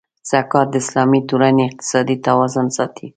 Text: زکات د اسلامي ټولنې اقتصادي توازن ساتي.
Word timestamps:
زکات 0.29 0.67
د 0.71 0.75
اسلامي 0.83 1.21
ټولنې 1.29 1.63
اقتصادي 1.65 2.15
توازن 2.27 2.67
ساتي. 2.77 3.07